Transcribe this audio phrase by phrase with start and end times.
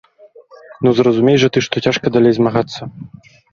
[0.85, 2.81] Ну, зразумей жа ты, што цяжка далей змагацца!